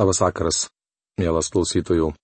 [0.00, 0.58] Labas vakaras,
[1.20, 2.14] mielas klausytojų.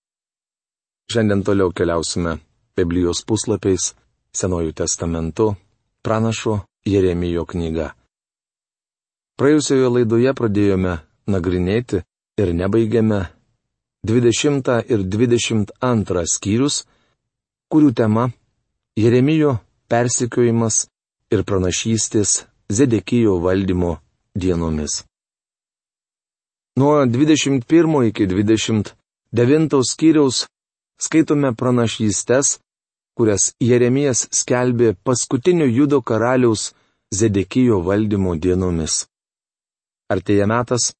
[1.12, 2.38] Šiandien toliau keliausime
[2.76, 3.92] Biblijos puslapiais,
[4.32, 5.50] Senojų testamentu,
[6.00, 7.90] pranašo Jeremijo knyga.
[9.36, 10.94] Praėjusioje laidoje pradėjome
[11.28, 12.00] nagrinėti
[12.40, 13.20] ir nebaigėme
[14.08, 16.86] 20 ir 22 skyrius,
[17.68, 18.30] kurių tema-
[19.02, 19.58] Jeremijo
[19.92, 20.86] persikiojimas
[21.30, 23.98] ir pranašystės Zedekijo valdymo
[24.32, 25.07] dienomis.
[26.78, 30.46] Nuo 21 iki 29 skyriaus
[31.04, 32.46] skaitome pranašystes,
[33.16, 36.62] kurias Jeremijas skelbė paskutinio judo karaliaus
[37.18, 39.08] Zedekijo valdymo dienomis.
[40.12, 40.92] Artėja metas,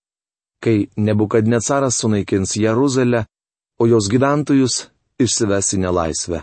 [0.64, 3.26] kai Nebukadnecaras sunaikins Jeruzalę,
[3.78, 4.88] o jos gyventojus
[5.22, 6.42] išsives į nelaisvę.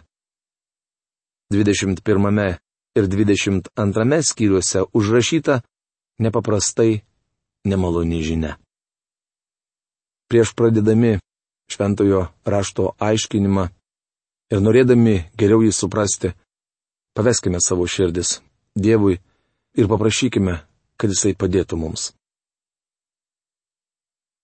[1.51, 2.59] 21
[2.95, 5.63] ir 22 skyriuose užrašyta
[6.23, 7.01] nepaprastai
[7.65, 8.55] nemaloni žinia.
[10.29, 11.19] Prieš pradedami
[11.71, 13.67] šventojo rašto aiškinimą
[14.53, 16.33] ir norėdami geriau jį suprasti,
[17.17, 18.39] paveskime savo širdis
[18.75, 19.15] Dievui
[19.79, 20.57] ir paprašykime,
[20.99, 22.09] kad Jisai padėtų mums.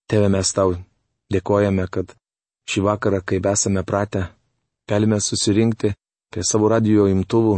[0.07, 0.77] Tėve mes tau
[1.31, 2.13] dėkojame, kad
[2.71, 4.29] šį vakarą, kaip esame pratę,
[4.87, 5.93] galime susirinkti
[6.31, 7.57] prie savo radio imtuvų,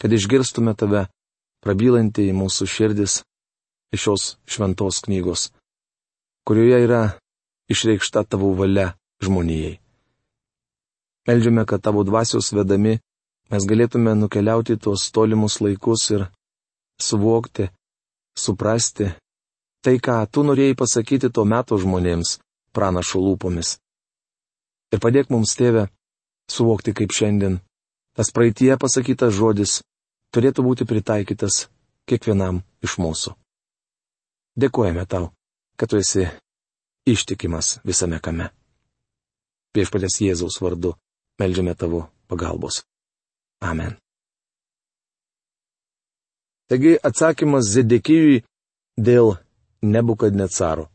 [0.00, 1.06] kad išgirstume tave
[1.64, 3.20] prabylantį į mūsų širdis
[3.92, 5.50] iš šios šventos knygos
[6.46, 7.02] kurioje yra
[7.68, 9.78] išreikšta tavo valia žmonijai.
[11.26, 12.98] Meldžiame, kad tavo dvasios vedami
[13.50, 16.26] mes galėtume nukeliauti tuos tolimus laikus ir
[17.02, 17.66] suvokti,
[18.38, 19.10] suprasti
[19.82, 22.38] tai, ką tu norėjai pasakyti tuo metu žmonėms
[22.74, 23.76] pranašo lūpomis.
[24.94, 25.88] Ir padėk mums, tėve,
[26.50, 27.60] suvokti, kaip šiandien
[28.16, 29.80] tas praeitie pasakytas žodis
[30.34, 31.66] turėtų būti pritaikytas
[32.06, 33.34] kiekvienam iš mūsų.
[34.56, 35.35] Dėkojame tau
[35.76, 36.26] kad tu esi
[37.06, 38.48] ištikimas visame kame.
[39.76, 40.94] Viešpatės Jėzaus vardu
[41.40, 42.82] melžiame tavo pagalbos.
[43.60, 43.96] Amen.
[46.68, 48.42] Taigi atsakymas Zedekijui
[48.98, 49.36] dėl
[49.82, 50.88] nebukadnecaro.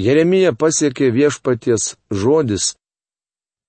[0.00, 2.72] Jeremija pasiekė viešpaties žodis,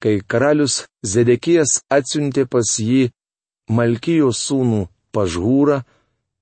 [0.01, 3.09] kai karalius Zedekijas atsiuntė pas jį
[3.69, 4.85] Malkijos sūnų
[5.15, 5.81] pažūrą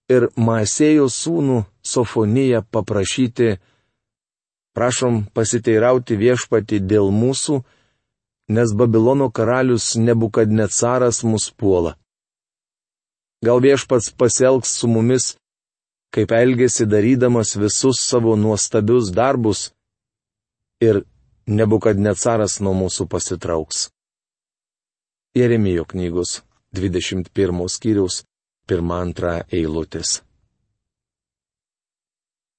[0.09, 3.57] ir Maasėjo sūnų Sofoniją paprašyti,
[4.75, 7.61] prašom pasiteirauti viešpati dėl mūsų,
[8.49, 11.95] nes Babilono karalius nebukadnecaras mus puola.
[13.45, 15.35] Gal viešpats pasielgs su mumis,
[16.11, 19.69] kaip elgėsi darydamas visus savo nuostabius darbus
[20.81, 21.03] ir
[21.47, 23.87] nebukadnecaras nuo mūsų pasitrauks.
[25.37, 26.41] Jeremijo knygos
[26.75, 28.23] 21 skyriaus
[28.71, 30.19] 1-2 eilutės.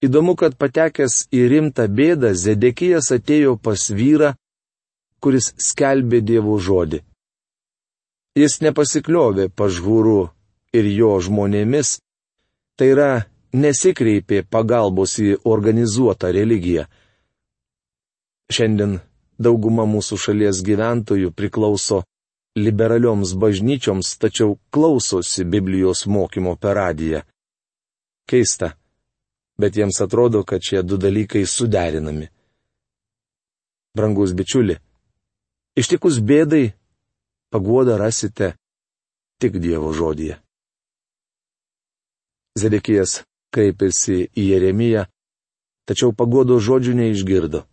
[0.00, 4.32] Įdomu, kad patekęs į rimtą bėdą, Zedekijas atėjo pas vyrą,
[5.20, 7.02] kuris skelbė Dievo žodį.
[8.40, 10.20] Jis nepasikliovė pažhūrų
[10.72, 11.98] ir jo žmonėmis,
[12.80, 13.10] tai yra
[13.52, 16.86] nesikreipė pagalbos į organizuotą religiją.
[18.50, 19.00] Šiandien
[19.38, 22.04] dauguma mūsų šalies gyventojų priklauso
[22.66, 27.24] liberalioms bažnyčioms, tačiau klausosi Biblijos mokymo per radiją.
[28.30, 28.74] Keista
[29.60, 32.28] bet jiems atrodo, kad šie du dalykai suderinami.
[33.96, 34.76] Brangus bičiuli,
[35.80, 36.70] ištikus bėdai,
[37.52, 38.54] paguodą rasite
[39.42, 40.38] tik Dievo žodyje.
[42.60, 43.20] Zedekijas
[43.54, 45.04] kreipėsi į Jeremiją,
[45.88, 47.64] tačiau paguodo žodžių neišgirdo.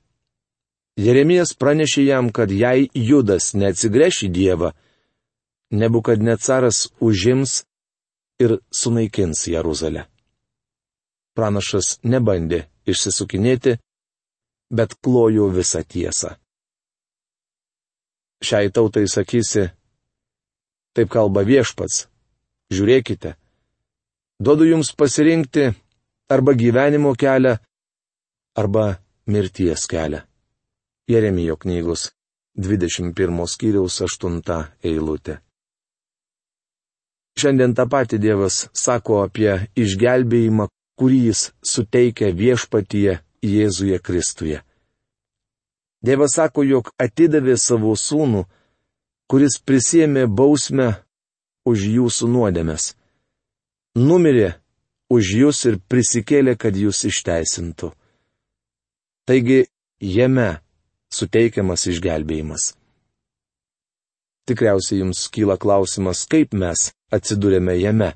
[0.97, 4.73] Jeremijas pranešė jam, kad jei Judas neatsigręš į Dievą,
[5.71, 7.61] nebukadnecaras užims
[8.41, 10.07] ir sunaikins Jeruzalę
[11.37, 13.77] pranašas nebandė išsisukinėti,
[14.73, 16.33] bet klojo visą tiesą.
[18.41, 19.67] Šiai tautai sakysi,
[20.97, 22.05] taip kalba viešpats,
[22.73, 23.35] žiūrėkite,
[24.41, 25.69] duodu jums pasirinkti
[26.33, 27.57] arba gyvenimo kelią,
[28.57, 28.87] arba
[29.29, 30.26] mirties kelią.
[31.07, 32.09] Jeremijo knygos
[32.57, 34.41] 21 skyriaus 8
[34.83, 35.37] eilutė.
[37.37, 40.65] Šiandien tą patį Dievas sako apie išgelbėjimą,
[40.99, 44.59] kurį jis suteikia viešpatyje Jėzuje Kristuje.
[46.03, 48.43] Dievas sako, jog atidavė savo sūnų,
[49.31, 50.91] kuris prisėmė bausmę
[51.69, 52.95] už jūsų nuodėmes.
[53.95, 54.55] Numirė
[55.13, 57.93] už jūs ir prisikėlė, kad jūs išteisintų.
[59.27, 59.67] Taigi
[60.01, 60.57] jame
[61.13, 62.71] suteikiamas išgelbėjimas.
[64.47, 68.13] Tikriausiai jums kyla klausimas, kaip mes atsidūrėme jame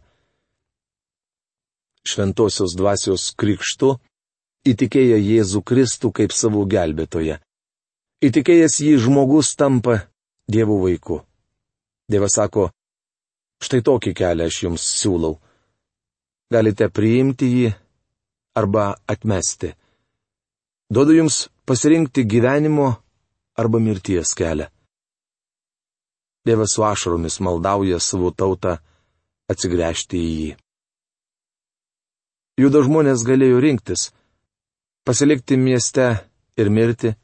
[2.07, 3.95] šventosios dvasios krikštu
[4.67, 7.39] įtikėję Jėzų Kristų kaip savo gelbėtoje.
[8.21, 10.01] Įtikėjęs jį žmogus tampa
[10.51, 11.21] Dievo vaiku.
[12.11, 12.69] Dievas sako,
[13.63, 15.38] štai tokį kelią aš jums siūlau.
[16.51, 17.69] Galite priimti jį
[18.59, 19.71] arba atmesti.
[20.91, 22.88] Duodu jums pasirinkti gyvenimo
[23.56, 24.65] arba mirties kelią.
[26.45, 28.73] Dievas su ašaromis maldauja savo tautą
[29.51, 30.50] atsigręžti į jį.
[32.59, 34.01] Judo žmonės galėjo rinktis-
[35.07, 36.07] pasilikti mieste
[36.59, 37.15] ir mirti,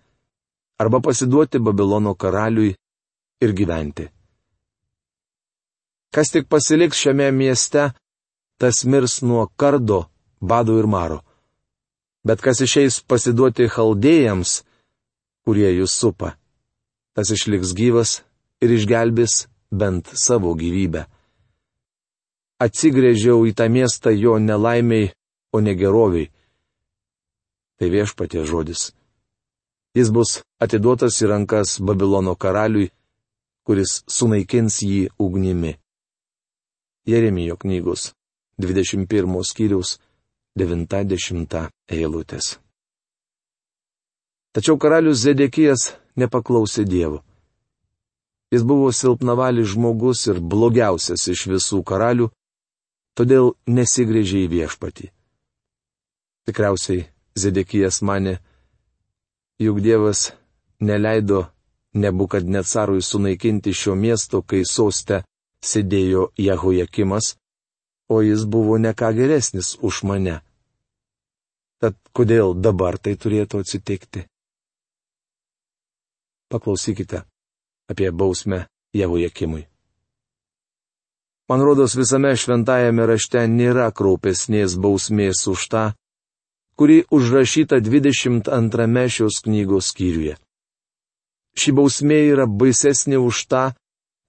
[0.80, 2.72] arba pasiduoti Babilono karaliui
[3.44, 4.08] ir gyventi.
[6.14, 7.92] Kas tik pasiliks šiame mieste,
[8.60, 10.06] tas mirs nuo kardo,
[10.40, 11.27] bado ir maro.
[12.28, 14.62] Bet kas išeis pasiduoti chaldėjams,
[15.48, 16.34] kurie jūs supa,
[17.16, 18.18] tas išliks gyvas
[18.60, 21.06] ir išgelbės bent savo gyvybę.
[22.60, 25.14] Atsigrėžiau į tą miestą jo nelaimiai,
[25.56, 26.28] o ne geroviai.
[27.78, 28.92] Tai viešpatie žodis.
[29.96, 32.90] Jis bus atiduotas į rankas Babilono karaliui,
[33.64, 35.78] kuris sunaikins jį ugnimi.
[37.08, 38.12] Jeremijo knygos
[38.60, 39.96] 21 skyriaus
[40.58, 42.58] 90 eilutės.
[44.58, 47.22] Tačiau karalius Zedekijas nepaklausė Dievo.
[48.50, 52.30] Jis buvo silpnavalis žmogus ir blogiausias iš visų karalių,
[53.18, 55.12] todėl nesigrėžė į viešpatį.
[56.48, 57.06] Tikriausiai
[57.38, 58.40] Zedekijas mane,
[59.62, 60.32] juk Dievas
[60.80, 61.46] neleido
[61.94, 65.22] nebukad necarui sunaikinti šio miesto, kai soste
[65.62, 67.36] sėdėjo Jehojakimas,
[68.10, 70.40] o jis buvo neką geresnis už mane.
[71.78, 74.26] Tad kodėl dabar tai turėtų atsitikti?
[76.50, 77.22] Paklausykite
[77.92, 78.66] apie bausmę
[78.98, 79.68] Jehojakimui.
[81.48, 85.84] Man rodos visame šventajame rašte nėra kraupesnės bausmės už tą,
[86.76, 90.36] kuri užrašyta 22 šios knygos skyriuje.
[91.58, 93.64] Ši bausmė yra baisesnė už tą,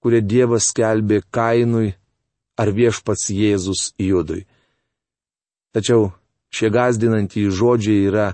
[0.05, 1.91] kurią Dievas skelbė Kainui
[2.59, 4.47] ar viešpats Jėzus Judui.
[5.75, 6.13] Tačiau
[6.55, 8.29] šie gazdinantys žodžiai yra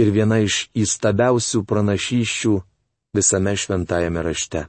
[0.00, 2.54] ir viena iš įstabiausių pranašyščių
[3.16, 4.66] visame šventajame rašte.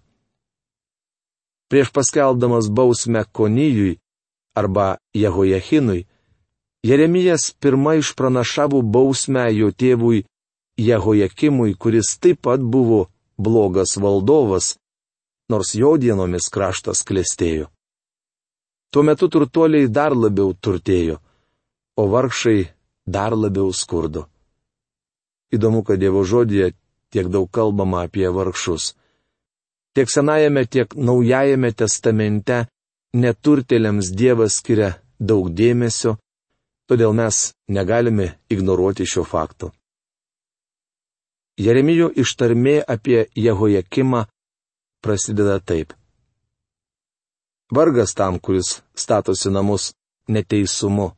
[1.68, 3.98] Prieš paskelbdamas bausmę Konijui
[4.56, 6.06] arba Jehojachinui,
[6.88, 10.24] Jeremijas pirmą išpranašavo bausmę jo tėvui
[10.78, 14.78] Jehojakimui, kuris taip pat buvo blogas valdovas,
[15.50, 17.68] nors jo dienomis kraštas klestėjo.
[18.94, 21.18] Tuo metu turtuoliai dar labiau turtėjo,
[21.98, 22.70] o vargšai
[23.06, 24.28] dar labiau skurdo.
[25.54, 26.74] Įdomu, kad Dievo žodėje
[27.12, 28.94] tiek daug kalbama apie vargšus.
[29.96, 32.68] Tiek Senajame, tiek Naujajame testamente
[33.16, 36.18] neturtėliams Dievas skiria daug dėmesio,
[36.88, 39.72] todėl mes negalime ignoruoti šio fakto.
[41.58, 44.28] Jeremijo ištarmė apie Jehojakimą
[45.02, 45.96] prasideda taip.
[47.74, 49.92] Vargas tam, kuris statosi namus
[50.30, 51.17] neteisumu,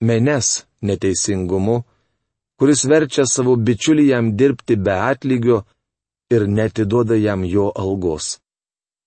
[0.00, 1.82] menes neteisingumu,
[2.58, 5.62] kuris verčia savo bičiulį jam dirbti be atlygio
[6.30, 8.38] ir netiduoda jam jo algos.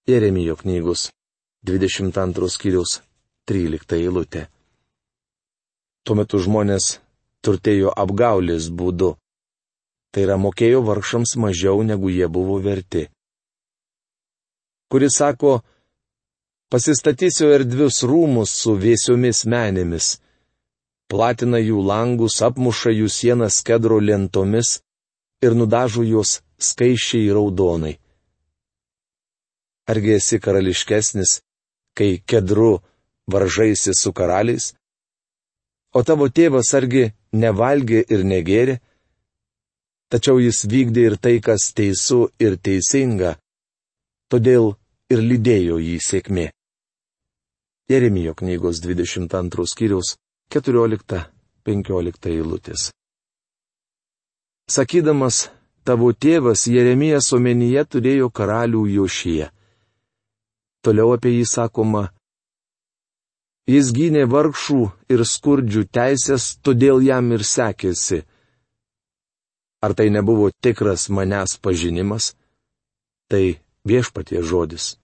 [0.08, 1.10] Jeremijo knygos
[1.66, 3.02] 22 skyrius
[3.50, 4.48] 13 eilutė.
[6.04, 7.00] Tuo metu žmonės
[7.46, 9.16] turtėjo apgaulės būdu.
[10.10, 13.06] Tai yra mokėjo vargšams mažiau negu jie buvo verti.
[14.90, 15.60] Kuris sako,
[16.74, 20.16] pasistatysiu erdvius rūmus su vėsiomis menėmis
[21.10, 24.80] platina jų langus, apmuša jų sienas kedro lentomis
[25.44, 27.96] ir nudažo juos skaičiai raudonai.
[29.90, 31.40] Argi esi karališkesnis,
[31.98, 32.78] kai kedru
[33.32, 34.74] varžaisi su karaliais?
[35.98, 38.78] O tavo tėvas argi nevalgė ir negėrė?
[40.14, 43.36] Tačiau jis vykdė ir tai, kas teisų ir teisinga,
[44.30, 44.76] todėl
[45.10, 46.48] ir lydėjo jį sėkmė.
[47.90, 50.16] Jeremijo knygos 22 skyriaus
[50.50, 52.90] 14-15 eilutės.
[54.70, 55.50] Sakydamas,
[55.86, 59.50] tavo tėvas Jeremijas omenyje turėjo karalių Jošyje.
[60.82, 62.08] Toliau apie jį sakoma,
[63.70, 64.82] jis gynė vargšų
[65.14, 68.24] ir skurdžių teisės, todėl jam ir sekėsi.
[69.86, 72.34] Ar tai nebuvo tikras manęs pažinimas?
[73.30, 74.98] Tai viešpatie žodis.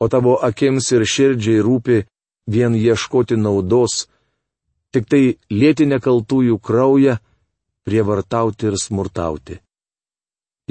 [0.00, 2.04] O tavo akims ir širdžiai rūpi
[2.52, 4.06] vien ieškoti naudos,
[4.92, 7.18] tik tai lėti nekaltųjų kraują,
[7.86, 9.60] prievartauti ir smurtauti.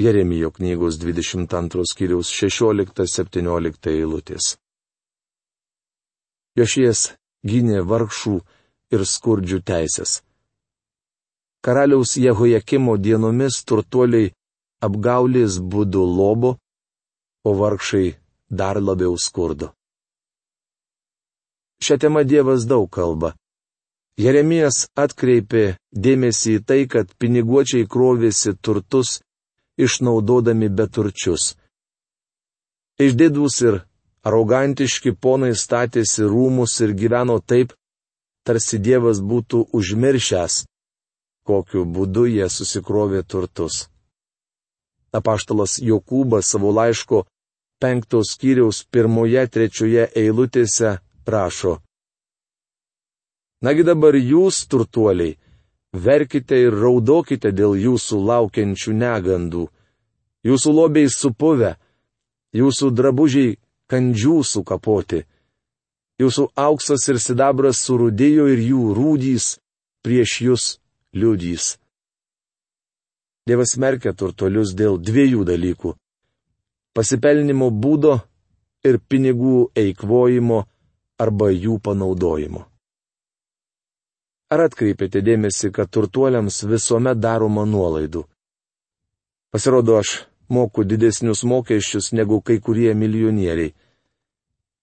[0.00, 4.56] Jeremijo knygos 22 skyriaus 16-17 eilutės.
[6.56, 7.00] Jošies
[7.44, 8.36] gynė vargšų
[8.94, 10.22] ir skurdžių teisės.
[11.60, 14.32] karaliaus Jehojakimo dienomis turtuoliai
[14.80, 16.56] apgaulės būdu lobo,
[17.44, 18.16] o vargšai
[18.48, 19.74] dar labiau skurdo.
[21.80, 23.32] Šią temą Dievas daug kalba.
[24.20, 25.64] Jeremijas atkreipė
[25.96, 29.20] dėmesį į tai, kad piniguočiai krovėsi turtus,
[29.80, 31.54] išnaudodami beturčius.
[33.00, 33.78] Išdidus ir
[34.28, 37.72] arogantiški ponai statėsi rūmus ir gyveno taip,
[38.44, 40.64] tarsi Dievas būtų užmiršęs,
[41.48, 43.86] kokiu būdu jie susikrovė turtus.
[45.16, 47.24] Apaštalas Jokūbas savo laiško
[47.80, 50.98] penktos skyriaus pirmoje, trečioje eilutėse
[51.32, 51.78] rašo.
[53.60, 55.36] Nagi dabar jūs, turtuoliai,
[55.92, 59.66] verkite ir raudokite dėl jūsų laukiančių negandų.
[60.46, 61.74] Jūsų lobiai supuvę,
[62.56, 63.58] jūsų drabužiai
[63.90, 65.26] kandžių sukapoti.
[66.20, 69.54] Jūsų auksas ir sidabras surudėjo ir jų rūdys
[70.04, 70.64] prieš jūs
[71.16, 71.76] liudys.
[73.48, 75.94] Dievas merkia turtolius dėl dviejų dalykų-
[76.96, 78.20] pasipelnimo būdo
[78.84, 80.66] ir pinigų eikvojimo
[81.24, 82.64] arba jų panaudojimo.
[84.50, 88.24] Ar atkreipėte dėmesį, kad turtuoliams visuomet daroma nuolaidų?
[89.54, 93.74] Pasirodo, aš moku didesnius mokesčius negu kai kurie milijonieriai.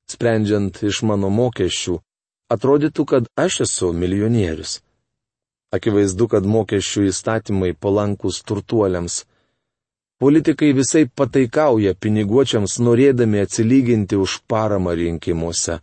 [0.08, 1.98] Sprendžiant iš mano mokesčių,
[2.56, 4.78] atrodytų, kad aš esu milijonierius.
[5.76, 9.26] Akivaizdu, kad mokesčių įstatymai palankus turtuoliams.
[10.18, 15.82] Politikai visai pataikauja piniguočiams norėdami atsilyginti už paramą rinkimuose.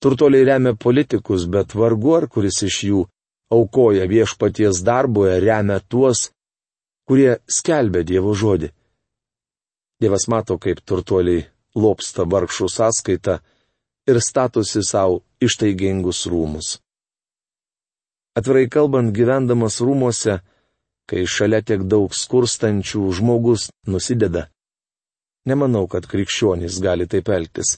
[0.00, 3.00] Turtuoliai remia politikus, bet vargu ar kuris iš jų
[3.52, 6.30] aukoja viešpaties darboje remia tuos,
[7.04, 8.70] kurie skelbia Dievo žodį.
[10.00, 11.44] Dievas mato, kaip turtuoliai
[11.76, 13.40] lopsta vargšų sąskaitą
[14.08, 16.78] ir statosi savo ištaigingus rūmus.
[18.38, 20.38] Atvirai kalbant, gyvendamas rūmose,
[21.10, 24.46] kai šalia tiek daug skurstančių žmogus nusideda.
[25.50, 27.76] Nemanau, kad krikščionys gali taip elgtis.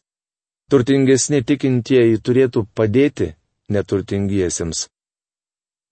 [0.70, 3.32] Turtingesni tikintieji turėtų padėti
[3.72, 4.86] neturtingiesiems.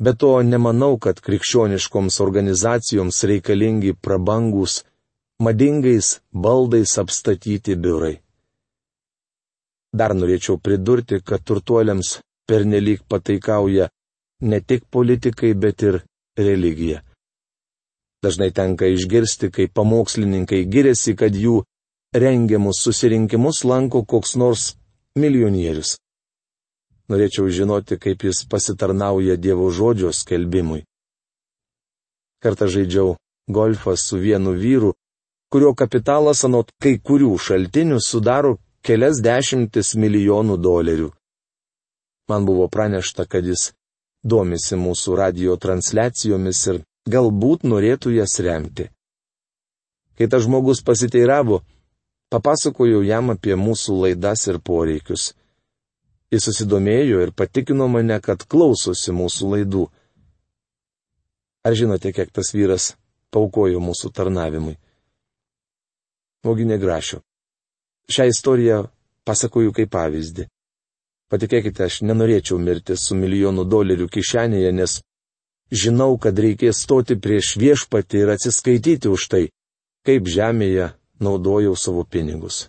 [0.00, 4.78] Be to, nemanau, kad krikščioniškoms organizacijoms reikalingi prabangus,
[5.44, 8.14] madingais baldais apstatyti biurai.
[9.92, 13.90] Dar norėčiau pridurti, kad turtuoliams pernelyg pataikauja
[14.40, 16.00] ne tik politikai, bet ir
[16.38, 17.02] religija.
[18.24, 21.62] Dažnai tenka išgirsti, kai pamokslininkai giriasi, kad jų
[22.12, 24.62] rengiamus susirinkimus lanko koks nors
[25.14, 25.98] milijonierius.
[27.10, 30.84] Norėčiau žinoti, kaip jis pasitarnauja Dievo žodžio skelbimui.
[32.42, 33.16] Kartą žaidžiau
[33.50, 34.94] golfą su vienu vyru,
[35.50, 41.10] kurio kapitalas anot kai kurių šaltinių sudaro kelias dešimtis milijonų dolerių.
[42.30, 43.72] Man buvo pranešta, kad jis
[44.22, 48.86] domisi mūsų radio transliacijomis ir galbūt norėtų jas remti.
[50.14, 51.62] Kai tas žmogus pasiteiravo,
[52.30, 55.32] papasakojau jam apie mūsų laidas ir poreikius.
[56.30, 59.88] Jis susidomėjo ir patikino mane, kad klausosi mūsų laidų.
[61.66, 62.92] Ar žinote, kiek tas vyras
[63.34, 64.76] paukojo mūsų tarnavimui?
[66.46, 67.18] Ogi negrašiu.
[68.10, 68.84] Šią istoriją
[69.26, 70.46] pasakoju kaip pavyzdį.
[71.30, 74.96] Patikėkite, aš nenorėčiau mirti su milijonu dolerių kišenėje, nes
[75.70, 79.44] žinau, kad reikės stoti prieš viešpatį ir atsiskaityti už tai,
[80.06, 80.88] kaip žemėje
[81.20, 82.68] naudojau savo pinigus.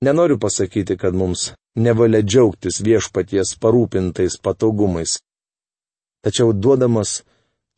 [0.00, 5.18] Nenoriu pasakyti, kad mums nevalia džiaugtis viešpaties parūpintais patogumais.
[6.22, 7.22] Tačiau duodamas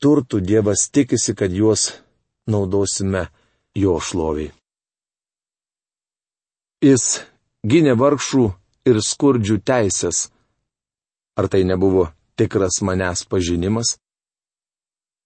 [0.02, 1.90] turtų Dievas tikisi, kad juos
[2.48, 3.26] naudosime
[3.76, 4.52] jo šloviai.
[6.80, 7.20] Jis
[7.64, 8.46] gynė vargšų
[8.88, 10.28] ir skurdžių teisės.
[11.36, 12.08] Ar tai nebuvo
[12.40, 13.98] tikras manęs pažinimas?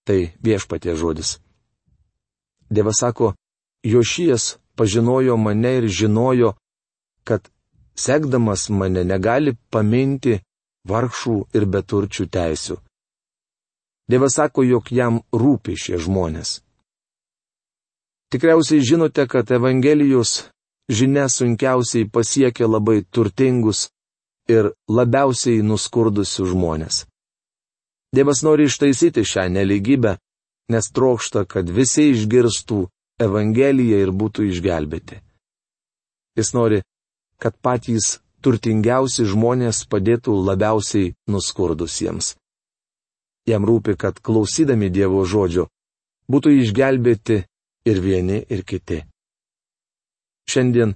[0.05, 1.39] Tai viešpatie žodis.
[2.71, 3.33] Dievas sako,
[3.85, 6.55] Jošijas pažinojo mane ir žinojo,
[7.25, 7.49] kad
[7.95, 10.41] sekdamas mane negali paminti
[10.89, 12.77] vargšų ir beturčių teisių.
[14.11, 16.61] Dievas sako, jog jam rūpi šie žmonės.
[18.33, 20.51] Tikriausiai žinote, kad Evangelijos
[20.91, 23.89] žinia sunkiausiai pasiekia labai turtingus
[24.49, 27.05] ir labiausiai nuskurdusius žmonės.
[28.15, 30.19] Dievas nori ištaisyti šią neligybę,
[30.73, 32.85] nes trokšta, kad visi išgirstų
[33.25, 35.21] Evangeliją ir būtų išgelbėti.
[36.39, 36.81] Jis nori,
[37.39, 42.35] kad patys turtingiausi žmonės padėtų labiausiai nuskurdusiems.
[43.49, 45.69] Jam rūpi, kad klausydami Dievo žodžio
[46.31, 47.43] būtų išgelbėti
[47.85, 49.03] ir vieni, ir kiti.
[50.49, 50.95] Šiandien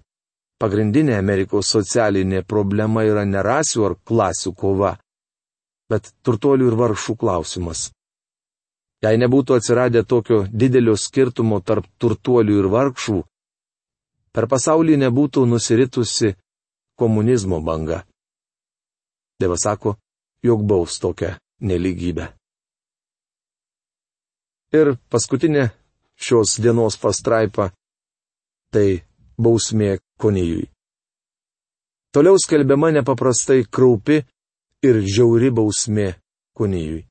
[0.60, 4.96] pagrindinė Amerikos socialinė problema yra ne rasių ar klasių kova,
[5.88, 7.88] bet turtuolių ir vargšų klausimas.
[8.98, 13.18] Jei nebūtų atsiradę tokio didelio skirtumo tarp turtuolių ir vargšų,
[14.34, 16.32] per pasaulį nebūtų nusiritusi
[16.98, 18.02] komunizmo banga.
[19.38, 19.94] Dievas sako,
[20.42, 22.26] jog baus tokią neligybę.
[24.74, 25.70] Ir paskutinė
[26.18, 27.70] šios dienos pastraipa-
[28.74, 29.04] tai
[29.38, 30.66] bausmė konijui.
[32.10, 34.18] Toliau skelbiama nepaprastai kraupi
[34.82, 36.08] ir žiauri bausmė
[36.58, 37.06] konijui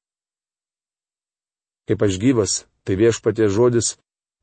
[1.87, 2.53] kaip aš gyvas,
[2.83, 3.95] tai viešpatie žodis,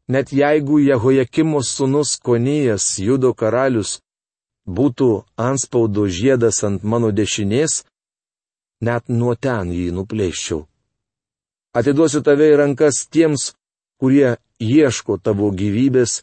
[0.08, 4.00] net jeigu Jehojakimo sūnus Konijas, judo karalius,
[4.66, 7.84] būtų anspaudo žiedas ant mano dešinės,
[8.80, 10.64] net nuo ten jį nuplėščiau.
[11.74, 13.52] Atiduosiu tave į rankas tiems,
[14.00, 16.22] kurie ieško tavo gyvybės,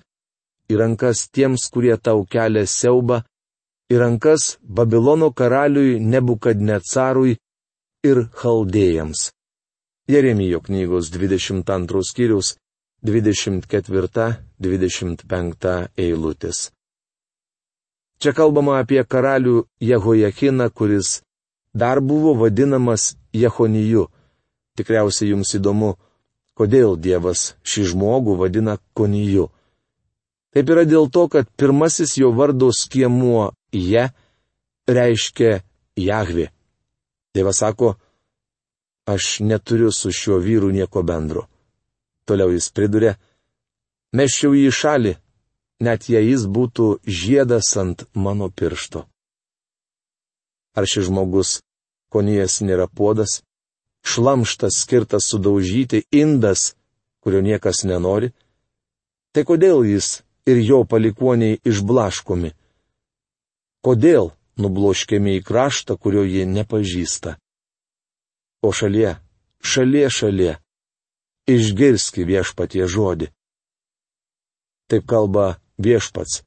[0.72, 3.22] į rankas tiems, kurie tau kelia siaubą,
[3.92, 7.36] į rankas Babilono karaliui Nebukadnecarui
[8.08, 9.30] ir chaldėjams.
[10.12, 12.48] Jeremijo knygos 22 skyrius
[13.06, 16.72] 24-25 eilutės.
[18.22, 21.22] Čia kalbama apie karalių Jehojakiną, kuris
[21.74, 24.08] dar buvo vadinamas Jehoniju.
[24.78, 25.96] Tikriausiai jums įdomu,
[26.60, 29.50] kodėl Dievas šį žmogų vadina Koniju.
[30.52, 34.12] Taip yra dėl to, kad pirmasis jo vardo skiemuo Je
[34.88, 35.62] reiškia
[35.96, 36.50] Jahvi.
[37.34, 37.96] Dievas sako,
[39.06, 41.48] aš neturiu su šiuo vyru nieko bendro.
[42.26, 43.16] Toliau jis pridurė,
[44.14, 45.14] meščiau jį į šalį,
[45.82, 49.06] net jei jis būtų žiedas ant mano piršto.
[50.78, 51.60] Ar šis žmogus,
[52.14, 53.42] konijas nėra podas,
[54.08, 56.76] šlamštas skirtas sudaužyti, indas,
[57.22, 58.32] kurio niekas nenori?
[59.34, 62.54] Tai kodėl jis ir jo palikoniai išblaškomi?
[63.82, 64.32] Kodėl
[64.62, 67.38] nubloškiami į kraštą, kurio jie nepažįsta?
[68.62, 69.16] O šalie,
[69.62, 70.58] šalie šalie,
[71.50, 73.28] išgirski viešpatie žodį.
[74.90, 76.44] Taip kalba viešpats.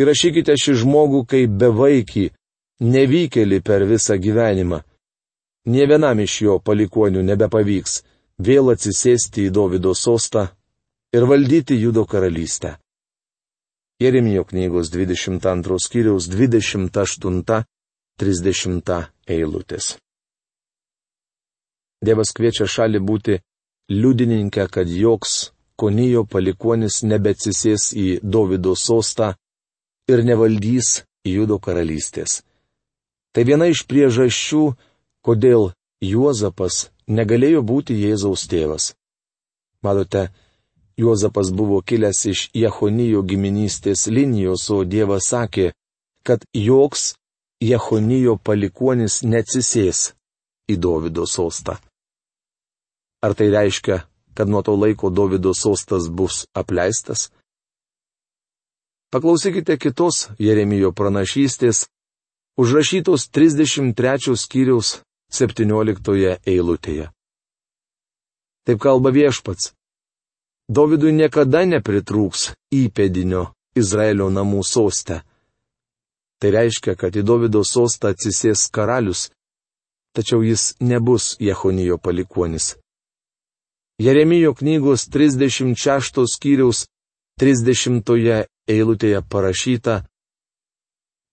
[0.00, 2.30] Įrašykite šį žmogų kaip bevaikį,
[2.80, 4.82] nevykėlį per visą gyvenimą.
[5.72, 8.02] Nie vienam iš jo palikonių nebepavyks
[8.42, 10.48] vėl atsisėsti į Davido sostą
[11.12, 12.76] ir valdyti Judo karalystę.
[14.02, 19.98] Jeremijo knygos 22 skyriaus 28-30 eilutės.
[22.02, 23.38] Dievas kviečia šalį būti
[23.90, 29.32] liudininkę, kad joks konijo palikonis nebeatsisės į Davido sostą
[30.10, 32.42] ir nevaldys Judo karalystės.
[33.32, 34.64] Tai viena iš priežasčių,
[35.24, 35.70] kodėl
[36.02, 38.92] Juozapas negalėjo būti Jėzaus tėvas.
[39.82, 40.28] Matote,
[40.98, 45.70] Juozapas buvo kilęs iš Jehonijo giminystės linijos, o Dievas sakė,
[46.26, 47.14] kad joks
[47.62, 50.12] Jehonijo palikonis neatsisės
[50.68, 51.78] į Davido sostą.
[53.22, 54.02] Ar tai reiškia,
[54.34, 57.30] kad nuo to laiko Davido sostas bus apleistas?
[59.12, 61.86] Paklausykite kitos Jeremijo pranašystės,
[62.58, 67.10] užrašytos 33 skyriaus 17 eilutėje.
[68.66, 69.72] Taip kalba viešpats.
[70.72, 75.22] Dovydui niekada nepritrūks įpėdinio Izraelio namų soste.
[76.40, 79.28] Tai reiškia, kad į Davido sostą atsisės karalius,
[80.16, 82.76] tačiau jis nebus Jehonijo palikuonis.
[83.98, 86.86] Jeremijo knygos 36 skyriaus
[87.40, 90.02] 30 eilutėje parašyta,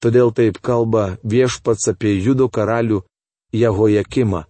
[0.04, 3.02] todėl taip kalba viešpats apie judo karalių
[3.54, 4.44] Jehojakimą.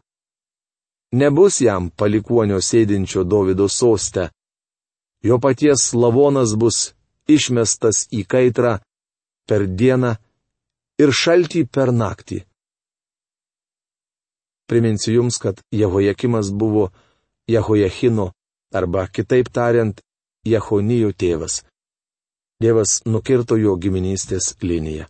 [1.12, 4.30] Nebus jam palikuonio sėdinčio Davido soste.
[5.24, 6.93] Jo paties lavonas bus
[7.28, 8.78] išmestas į kaitrą
[9.50, 10.13] per dieną
[11.02, 12.43] ir šaltį per naktį.
[14.69, 16.91] Priminsiu jums, kad Jehojakimas buvo
[17.49, 18.31] Jehojachino,
[18.73, 20.01] arba kitaip tariant,
[20.45, 21.63] Jehonijo tėvas.
[22.62, 25.07] Dievas nukirto jo giminystės liniją.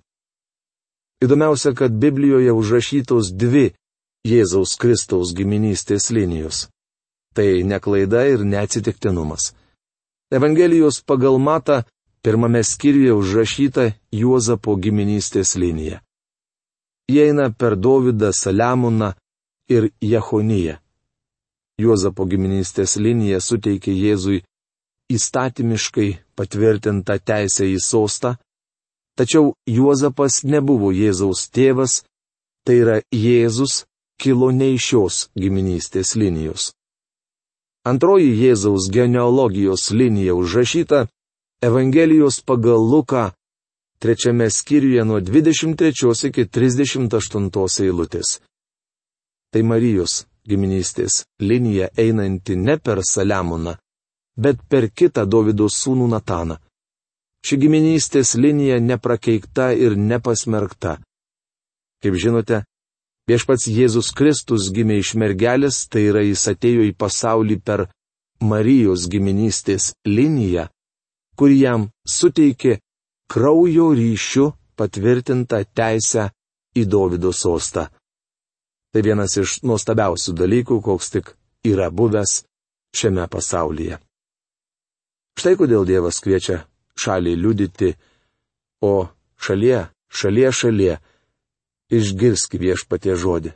[1.24, 3.70] Įdomiausia, kad Biblijoje užrašytos dvi
[4.28, 6.68] Jėzaus Kristaus giminystės linijos.
[7.36, 9.54] Tai neklaida ir neatsitiktinumas.
[10.32, 11.84] Evangelijos pagal matą
[12.24, 16.02] pirmame skyriuje užrašyta Juozapo giminystės linija.
[17.10, 19.14] Jie eina per Dovydą, Saliamoną
[19.70, 20.78] ir Jehoniją.
[21.80, 24.42] Juozapo giminystės linija suteikė Jėzui
[25.10, 28.36] įstatymiškai patvirtintą teisę į sostą,
[29.18, 32.04] tačiau Juozapas nebuvo Jėzaus tėvas,
[32.68, 33.86] tai yra Jėzus
[34.20, 36.74] kilo ne iš šios giminystės linijos.
[37.88, 41.08] Antroji Jėzaus genealogijos linija užrašyta
[41.64, 43.32] Evangelijos pagal Luką
[44.00, 48.40] trečiame skyriuje nuo 23 iki 38 eilutės.
[49.52, 53.76] Tai Marijos giminystės linija einanti ne per Saliamoną,
[54.38, 56.58] bet per kitą Davido sūnų Nataną.
[57.46, 60.98] Ši giminystės linija neprakeikta ir nepasmerkta.
[62.04, 62.64] Kaip žinote,
[63.30, 67.88] viešpats Jėzus Kristus gimė iš mergelės, tai yra jis atėjo į pasaulį per
[68.42, 70.68] Marijos giminystės liniją,
[71.36, 72.80] kur jam suteikė
[73.32, 74.46] kraujo ryšių
[74.80, 76.30] patvirtintą teisę
[76.80, 77.88] į Davido sostą.
[78.90, 81.34] Tai vienas iš nuostabiausių dalykų, koks tik
[81.68, 82.44] yra buvęs
[82.98, 84.00] šiame pasaulyje.
[85.38, 86.64] Štai kodėl Dievas kviečia
[87.00, 87.94] šaliai liudyti,
[88.82, 89.08] o
[89.40, 90.98] šalie, šalie, šalie,
[91.94, 93.54] išgirsk viešpatie žodį.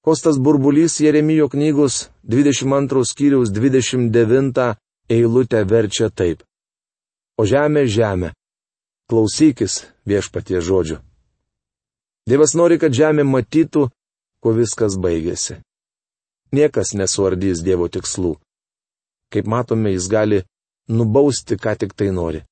[0.00, 4.76] Kostas burbulys Jeremijo knygos 22 skyriaus 29
[5.10, 6.46] eilutę verčia taip.
[7.36, 8.32] O žemė, žemė,
[9.10, 11.00] klausykis viešpatie žodžių.
[12.30, 13.90] Dievas nori, kad žemė matytų,
[14.40, 15.60] kuo viskas baigėsi.
[16.56, 18.34] Niekas nesuardys Dievo tikslų.
[19.30, 20.40] Kaip matome, jis gali
[20.90, 22.42] nubausti, ką tik tai nori.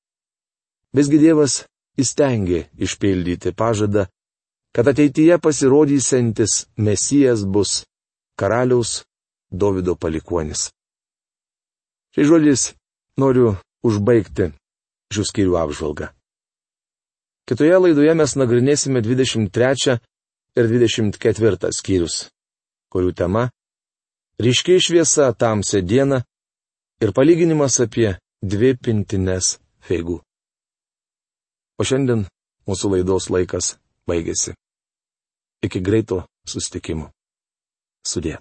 [0.95, 1.63] Visgi Dievas
[1.99, 4.07] įstengė išpildyti pažadą,
[4.73, 7.83] kad ateityje pasirodysiantis Mesijas bus
[8.39, 9.03] karaliaus
[9.51, 10.69] Davido palikuonis.
[12.13, 12.63] Šiais žodžiais
[13.17, 14.51] noriu užbaigti
[15.13, 16.09] šių skyrių apžvalgą.
[17.49, 19.97] Kitoje laidoje mes nagrinėsime 23
[20.57, 22.29] ir 24 skyrius,
[22.91, 23.49] kurių tema-
[24.45, 26.21] ryškiai šviesa tamsią dieną
[27.01, 30.19] ir palyginimas apie dvi pintines feigų.
[31.79, 32.25] O šiandien
[32.67, 34.55] mūsų laidos laikas baigėsi.
[35.63, 37.11] Iki greito sustikimo.
[38.07, 38.39] Sudė.